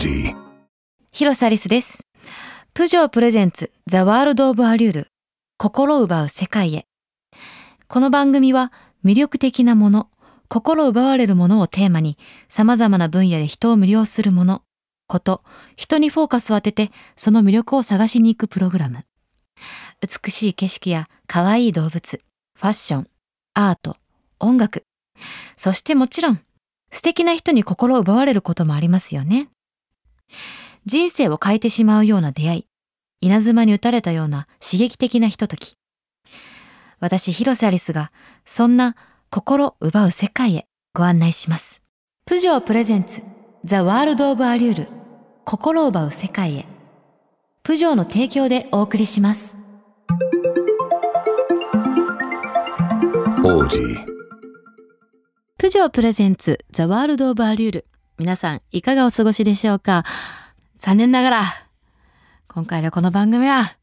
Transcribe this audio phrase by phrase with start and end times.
[0.00, 0.34] D.
[1.12, 2.06] 広瀬アリスです。
[2.72, 5.08] プジョープレゼンツザワールドオブアリュール
[5.58, 6.86] 心奪う世界へ。
[7.86, 8.72] この番組は
[9.04, 10.08] 魅力的なもの、
[10.48, 12.16] 心奪われるものをテーマに
[12.48, 14.62] 様々な分野で人を魅了するもの、
[15.06, 15.42] こと、
[15.76, 19.00] 人にフォーカスを当ててその魅力を探しに行くプログラム。
[20.00, 23.06] 美しい景色や可愛い動物、ファッション、
[23.52, 23.98] アート、
[24.38, 24.84] 音楽。
[25.58, 26.40] そしてもちろん
[26.90, 29.50] 素敵な人に心奪われることもありますよね。
[30.86, 32.66] 人生を変えてしまうような出会い、
[33.20, 35.76] 稲妻に打たれたような刺激的なひととき。
[37.00, 38.12] 私、広瀬アリスが、
[38.44, 38.96] そんな
[39.30, 41.82] 心奪う世界へご案内します。
[42.26, 43.22] プジョープレゼンツ、
[43.64, 44.88] ザ・ワールド・オブ・アリュール、
[45.44, 46.66] 心奪う世界へ。
[47.62, 49.56] プジョーの提供でお送りします。
[53.42, 53.96] Audi.
[55.58, 57.86] プジョープレゼンツ、ザ・ワールド・オブ・アリュール。
[58.20, 60.04] 皆さん、いかがお過ごしでしょうか？
[60.76, 61.44] 残念ながら、
[62.48, 63.78] 今回のこの番組は、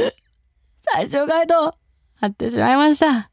[0.92, 1.74] 最終回答、
[2.20, 3.30] あってしまいました。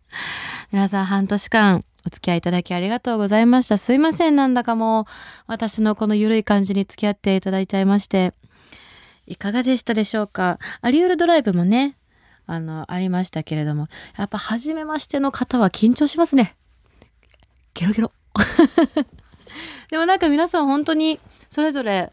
[0.72, 3.78] 皆さん、半年間、お付き合いいただきありがとうございました。
[3.78, 5.06] すいません、なんだかもう、
[5.48, 8.34] 私のこのゆるい感じに付き合っていただいちゃいまして、
[9.28, 10.60] いかがでしたでしょうか？
[10.80, 11.98] アリュールドライブもね、
[12.48, 16.56] あの、ありましたけれども、やっぱ初めましての方は緊張しますね。
[17.74, 18.14] ゲロゲロ。
[19.92, 22.12] でもなんか皆さん本当にそれぞれ、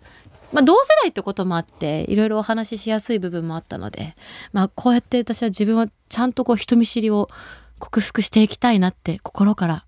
[0.53, 4.17] まあ、同世代ってこともあっていろいろお話ししやすい部分もあったので、
[4.53, 7.29] まあ、こうやって私は自分はちゃんとこう人見知りを
[7.79, 9.85] 克服していきたいなって心から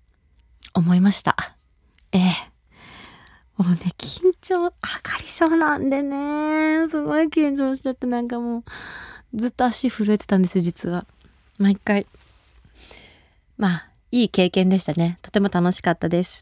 [0.73, 1.35] 思いました。
[2.11, 2.51] ええ。
[3.57, 4.71] もうね緊張あ
[5.03, 6.87] かり症なんでね。
[6.89, 8.63] すごい緊張しちゃってなんかもう
[9.35, 11.05] ずっと足震えてたんですよ実は。
[11.57, 12.07] 毎回。
[13.57, 15.19] まあいい経験でしたね。
[15.21, 16.41] とても楽しかったです。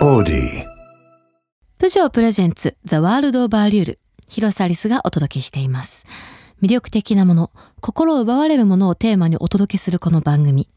[0.00, 0.64] Audi.
[1.78, 3.98] プジョープレゼンツザワールドオブアリュール。
[4.28, 6.06] 広瀬アリスがお届けしています。
[6.62, 7.50] 魅力的なもの
[7.80, 10.68] 心を奪われるものをテーマにお届けするこの番組。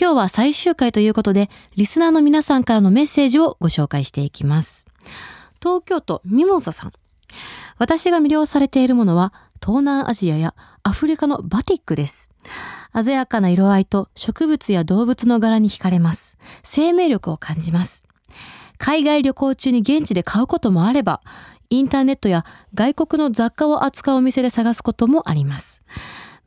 [0.00, 4.86] 今日は最終回ということでリスナーの皆さんからのメッセージをご紹介していきます。
[5.62, 6.92] 東京都ミモザさん。
[7.78, 12.30] 私が魅了されているものは東南アジアやアフリカのバティックです
[12.94, 18.04] 鮮やかな色合いと植物や動物の柄に惹かれます生命力を感じます
[18.82, 21.20] 海外旅行中に現地で買うこともあれば、
[21.70, 25.82] インターネットや外国の雑貨を扱うお店で探すこともあります。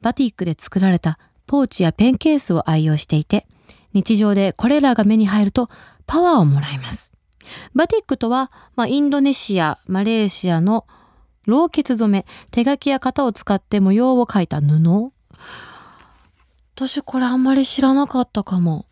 [0.01, 1.17] バティックで作られた
[1.47, 3.47] ポーチやペンケースを愛用していて、
[3.93, 5.69] 日常でこれらが目に入ると
[6.07, 7.13] パワーをもらいます。
[7.73, 10.85] バティックとは、まあ、インドネシア、マレーシアの
[11.45, 15.11] 老血染め、手書きや型を使って模様を描いた布
[16.75, 18.85] 私これあんまり知らなかったかも。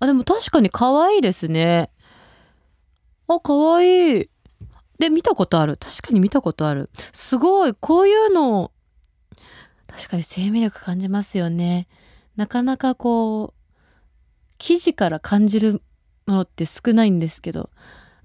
[0.00, 1.90] あ、でも確かに可愛いですね。
[3.28, 4.30] あ、かわいい。
[4.98, 5.76] で、見たことある。
[5.76, 6.90] 確かに見たことある。
[7.12, 7.74] すごい。
[7.74, 8.72] こういうの、
[9.86, 11.88] 確かに生命力感じますよね。
[12.36, 13.62] なかなかこう、
[14.58, 15.82] 生地から感じる
[16.26, 17.70] ものって少ないんですけど、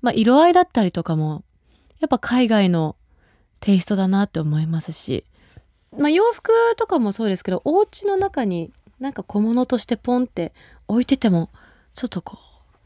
[0.01, 1.43] まあ、色合いだったりとかも、
[1.99, 2.95] やっぱ海外の
[3.59, 5.25] テイストだなって思いますし、
[5.97, 10.53] まあ、洋服とかもそうですけど、お家の中になんか小物としてポンって
[10.87, 11.49] 置いてても、
[11.93, 12.77] ちょっとこう、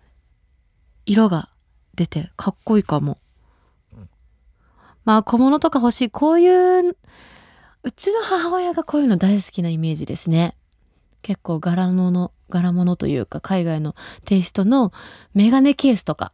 [1.05, 1.49] 色が
[1.95, 3.17] 出てかっこいいかも。
[5.03, 6.09] まあ小物とか欲しい。
[6.09, 6.95] こういう、
[7.83, 10.55] うちの母親がこういうの大好きなイメージですね。
[11.21, 13.95] 結構柄物、柄物というか海外の
[14.25, 14.91] テイストの
[15.33, 16.31] メガネケースとか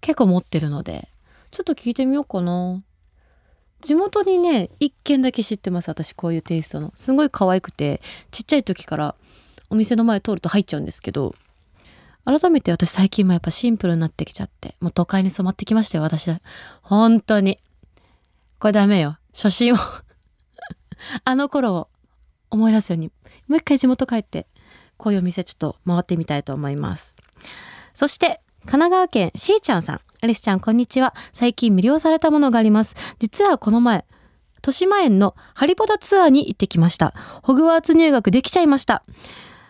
[0.00, 1.08] 結構持ってるので、
[1.50, 2.82] ちょっと聞いてみようかな。
[3.80, 5.88] 地元にね、一軒だけ知ってます。
[5.88, 6.92] 私こういうテイストの。
[6.94, 9.14] すごい可愛くて、ちっちゃい時から
[9.70, 11.34] お店の前通ると入っちゃうんですけど、
[12.24, 16.30] 改めて私最近もやっぱシンプルになってきちゃって、もう都会に染まってきましたよ、私。
[16.82, 17.58] 本当に。
[18.58, 19.18] これダメよ。
[19.32, 19.78] 初心を
[21.24, 21.88] あの頃を
[22.50, 23.10] 思い出すように、
[23.48, 24.46] もう一回地元帰って、
[24.98, 27.16] こういうお店ちょっと回ってみたいと思います。
[27.94, 30.00] そして、神奈川県しーちゃんさん。
[30.22, 31.14] アリスちゃん、こんにちは。
[31.32, 32.94] 最近魅了されたものがあります。
[33.20, 34.04] 実はこの前、
[34.56, 37.14] 豊島園のハリポタツアーに行ってきました。
[37.42, 39.02] ホグワーツ入学できちゃいました。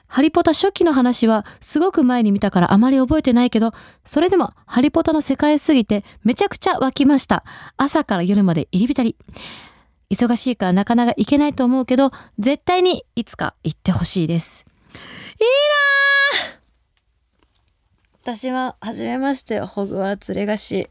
[0.09, 3.73] ハリポタ初期の話はすごく前に見たからあまり覚えてないけど、
[4.05, 7.45] それでもハリポタの世界すぎてめちゃくちゃ湧きました。
[7.77, 9.17] 朝から夜まで入り浸り。
[10.11, 12.11] 忙しいからなかなか行けないと思うけど、
[12.41, 14.65] 絶対にいつか行ってほしいです。
[14.95, 16.60] いいなぁ
[18.33, 20.89] 私は初めまして、ホグワーツレガシー。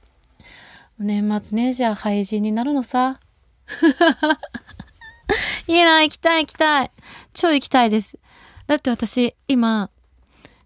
[0.97, 3.21] 年末年始は廃人になるのさ。
[5.65, 6.91] いいな、行きたい行きたい。
[7.33, 8.19] 超行きたいです。
[8.67, 9.89] だって私、今、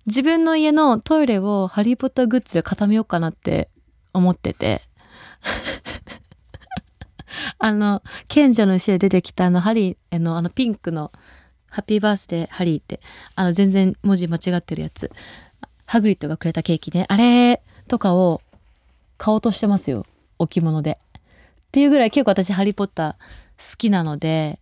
[0.07, 3.69] 自分の家のトイレをハリーポッターグッズで固めようかなって
[4.11, 4.81] 思ってて。
[7.59, 11.11] あの、賢者の石で出てきたあの、ハリー、の、あのピンクの、
[11.69, 12.99] ハッピーバースデーハリーって、
[13.35, 15.11] あの、全然文字間違ってるやつ。
[15.85, 17.05] ハグリッドがくれたケーキね。
[17.09, 18.41] あれとかを
[19.17, 20.05] 買おうとしてますよ。
[20.39, 20.99] 置物で。
[21.17, 21.21] っ
[21.71, 24.59] ていうぐらい結構私ハリーポッター好きなので、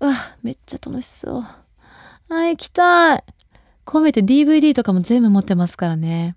[0.00, 1.42] うわ、めっちゃ楽しそう。
[1.42, 3.24] あ、行きたい。
[3.84, 6.34] こう見て DVD とかも全部持ってますからね。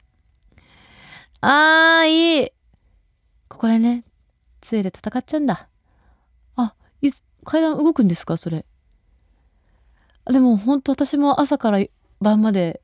[1.42, 2.50] あー、いい。
[3.48, 4.04] ここでね、
[4.62, 5.68] 杖で戦っちゃうんだ。
[6.56, 7.12] あ、い
[7.44, 8.66] 階段動くんですかそれ。
[10.26, 11.86] でもほんと私も朝から
[12.20, 12.82] 晩まで、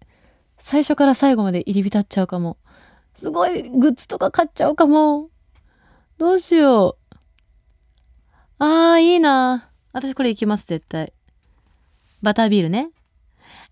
[0.61, 2.57] 最初から最後まで入り浸っちゃうかも。
[3.13, 5.29] すごいグッズとか買っちゃうかも。
[6.17, 7.15] どうしよう。
[8.59, 9.69] あー、いいな。
[9.91, 11.13] 私これ行きます、絶対。
[12.21, 12.91] バタービールね。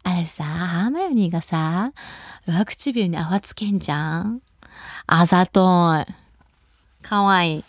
[0.04, 1.94] あれさ、ハーマヨニーがさ、
[2.48, 4.42] 上唇に泡つけんじゃん。
[5.06, 5.62] あざと
[6.02, 6.06] い。
[7.04, 7.64] かわいい。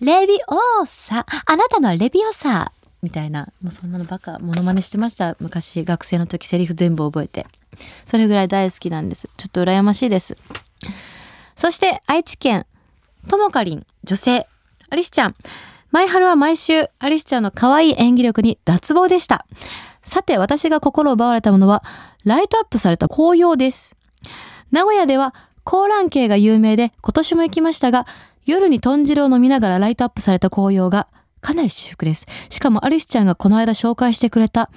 [0.00, 1.24] レビオーサ。
[1.46, 2.72] あなたのレビオーサ。
[3.06, 3.52] みたいな。
[3.62, 5.36] もうそんなのバカ、モノマネしてました。
[5.38, 7.46] 昔、学生の時セリフ全部覚えて。
[8.04, 9.30] それぐらい大好きなんです。
[9.36, 10.36] ちょっと羨ましいです。
[11.54, 12.66] そして、愛知県、
[13.28, 14.48] ともかりん、女性、
[14.90, 15.36] アリスちゃん。
[15.92, 19.46] 毎春は毎週、アリスちゃんの可愛い演技力に脱帽でした。
[20.02, 21.84] さて、私が心を奪われたものは、
[22.24, 23.96] ライトアップされた紅葉です。
[24.72, 25.32] 名古屋では、
[25.62, 28.04] コラン系が有名で、今年も行きましたが、
[28.46, 31.08] 夜に豚汁を飲みながらライトアップされた紅葉が、
[31.40, 32.26] かなり私服です。
[32.50, 34.70] しかもアリスちゃんがこの間紹介してくれた、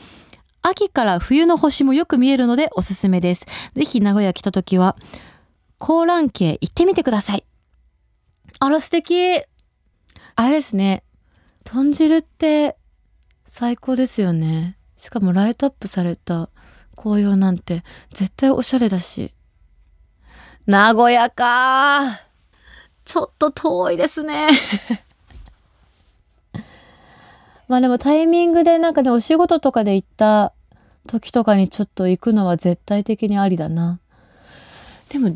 [0.61, 3.45] 秋から冬の星もよく見えるのでおすすめです。
[3.75, 4.95] ぜひ名古屋来た時は、
[5.77, 7.45] コラン系行ってみてください。
[8.59, 9.41] あら素敵
[10.35, 11.03] あれですね。
[11.63, 12.75] 豚汁って
[13.45, 14.77] 最高ですよね。
[14.97, 16.49] しかもライトアップされた
[16.95, 17.83] 紅葉なんて
[18.13, 19.33] 絶対おしゃれだし。
[20.65, 22.19] 名古屋か
[23.05, 24.49] ちょっと遠いですね
[27.69, 30.53] まあでもタイミングでなんかね、お仕事とかで行った
[31.07, 33.99] 時とかにちょっと行くのは絶対的にありだな。
[35.09, 35.29] でも、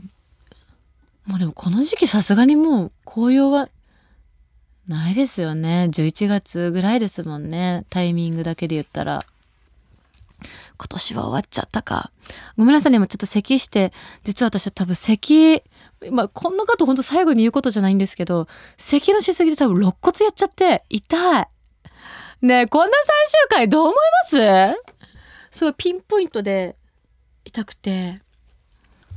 [1.25, 3.69] もうでもこの時期さすがにもう紅葉は
[4.87, 5.87] ないですよね。
[5.91, 7.85] 11月ぐらいですもんね。
[7.91, 9.23] タイミングだけで言ったら。
[10.77, 12.11] 今年は終わっちゃったか。
[12.57, 12.97] ごめんなさいね。
[12.97, 13.93] 今ちょっと咳して、
[14.23, 15.61] 実は私は多分咳、
[16.11, 18.47] まあ、こんなこと本当最後に言うことじゃないんですけど、
[18.77, 21.47] 咳のしすぎで多分肋骨やっちゃって痛い。
[22.43, 24.75] ね、こんな最終回どう思いま
[25.49, 25.57] す？
[25.59, 26.75] すごいピンポイントで
[27.45, 28.19] 痛くて、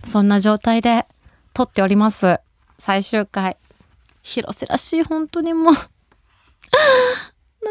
[0.05, 1.06] そんな状態で
[1.52, 2.38] 撮っております。
[2.78, 3.56] 最終回。
[4.23, 5.75] 広瀬らしい、本当にもう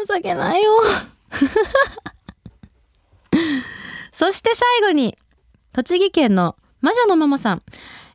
[0.06, 0.76] 情けないよ
[4.12, 5.16] そして最後に、
[5.72, 7.62] 栃木県の魔女のママさん。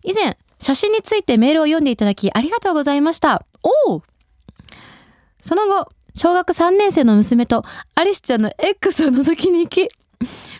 [0.03, 3.43] 以前、写真についてメールを読んでいただきありがとうございました。
[3.63, 4.03] おお
[5.41, 7.63] その後、小学3年生の娘と
[7.95, 9.89] アリスちゃんの X を覗きに行き、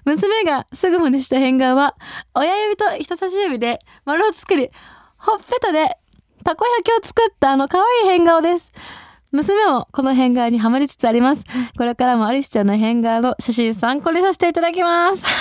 [0.06, 1.96] 娘がすぐ真似した変顔は、
[2.34, 4.70] 親指と人差し指で丸を作り、
[5.18, 5.98] ほっぺたで
[6.44, 8.72] たこ焼きを作ったあの可愛い変顔です。
[9.32, 11.46] 娘もこの変顔にはまりつつあります。
[11.78, 15.24] これからもアリスちゃんの変顔の写真参考にさせていただきます。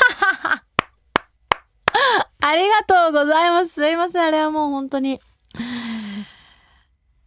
[2.43, 3.73] ありがとうございます。
[3.73, 4.23] すいません。
[4.23, 5.21] あれはもう本当に。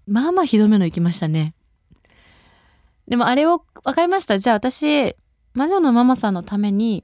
[0.08, 1.54] まあまあひどめの行きましたね。
[3.08, 4.38] でもあれを分かりました。
[4.38, 5.16] じゃあ私、
[5.54, 7.04] 魔女のママさんのために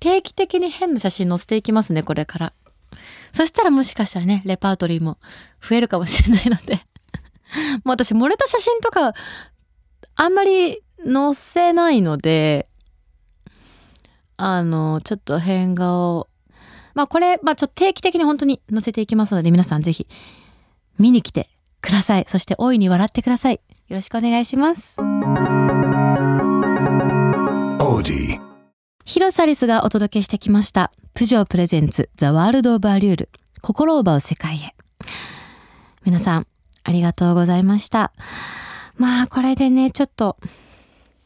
[0.00, 2.52] 定期的に変な写真載せていきますね、これから。
[3.32, 5.18] そしたらもしかしたらね、レパートリーも
[5.66, 6.74] 増えるかもしれないので
[7.84, 9.14] もう私漏れた写真とか
[10.14, 12.68] あんまり載せないので、
[14.36, 16.28] あの、ちょっと変顔、
[16.94, 20.06] まあこれ、まあちょっと定期的に本当に載せていきますので皆さんぜひ
[20.98, 21.48] 見に来て
[21.80, 22.24] ください。
[22.28, 23.60] そして大いに笑ってください。
[23.92, 24.96] よろしくお願いします。
[29.04, 30.92] 広サリスがお届けしてきました。
[31.12, 33.28] プジョープレゼンツザワールドオブアリュール
[33.60, 34.74] 心を奪う世界へ。
[36.06, 36.46] 皆さん、
[36.84, 38.12] ありがとうございました。
[38.96, 40.38] まあ、これでね、ちょっと、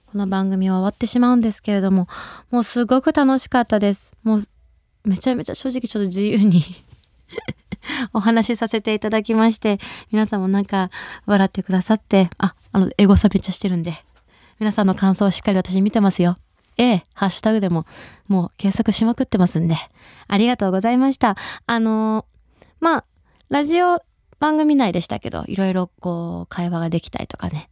[0.06, 2.08] この番組は終わってしまうんですけれども、
[2.50, 4.16] もうすごく楽しかったです。
[4.24, 4.40] もう、
[5.04, 6.64] めちゃめちゃ正直ちょっと自由に
[8.12, 9.78] お話しさせていただきまして、
[10.10, 10.90] 皆さんもなんか
[11.26, 13.94] 笑ってくださって、あ、あの、エゴサめっちゃしてるんで、
[14.58, 16.38] 皆さんの感想をしっかり私見てますよ。
[16.78, 17.86] ええ、ハッシュタグでも
[18.28, 19.76] もう検索しまくってますんで、
[20.28, 21.36] ありがとうございました。
[21.66, 23.04] あのー、まあ、
[23.48, 24.02] ラジオ
[24.38, 27.70] 番組内でしたけど、いろいろこう、会話ができたりとかね、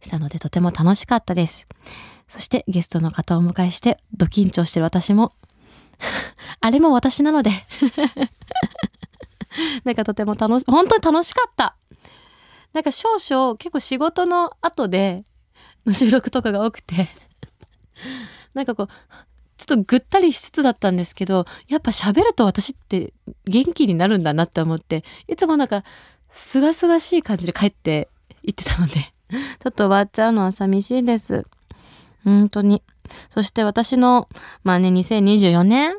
[0.00, 1.68] したのでとても楽しかったです。
[2.28, 5.32] そしてゲストの方をお迎えして、ド緊張してる私も
[6.60, 7.50] あれも私なので
[9.84, 11.76] なんかとても楽し本当に楽しかった。
[12.72, 15.24] なんか少々結構仕事の後で
[15.86, 17.08] の 収録とかが多くて
[18.54, 18.88] なんかこう
[19.56, 23.12] ちょっとぐったりしつつだったんですけどやっぱ喋ると私って
[23.46, 25.82] 元気になるんだなって思っていつもなんか
[26.30, 28.08] すがすがしい感じで帰って
[28.42, 31.46] 行ってたのでちょっと終わっちゃうのは寂しいです。
[32.24, 32.82] 本当に。
[33.30, 34.28] そして私の
[34.62, 35.96] まあね2024年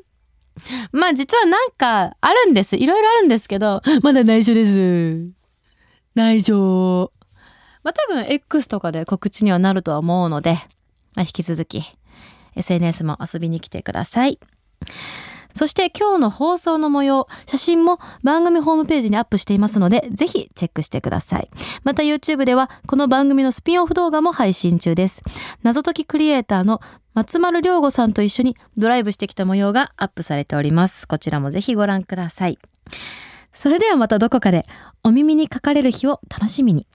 [0.92, 5.30] まあ実はなんかあるんですいろいろあるんですけど まだ内緒です
[6.16, 7.12] 内緒
[7.84, 10.60] まあ多分 X とかで告知にはなるとは思うので、ま
[11.18, 11.84] あ、引き続き
[12.56, 14.40] SNS も遊びに来てください。
[15.54, 21.50] そして今日の放送の模様、写真も番組ホームページにアップしていますので、ぜひチェックしてください。
[21.84, 25.24] また YouTube ではこの番組のスピンオフ動画も配信中です。
[25.64, 26.82] 謎解きクリエイターの
[27.20, 31.06] 松丸良吾さんと一緒にドライブしてきた模様がアップされております。
[31.06, 32.58] こちらもぜひご覧ください。
[33.54, 34.66] それではまたどこかで
[35.04, 36.88] お耳にかかれる日を楽しみに。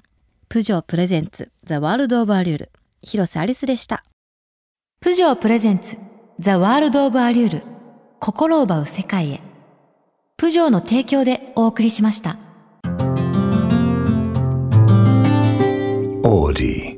[0.49, 2.71] プジョープレゼンツザワールドオブアリュール
[3.03, 4.03] 広瀬アリスでした。
[5.03, 5.99] プジョープレゼンツ
[6.41, 7.63] ザワールドオブアリュール
[8.19, 9.43] 心を奪う世界へ
[10.39, 12.39] プジョーの提供でお送りしました。
[16.23, 16.94] オーディ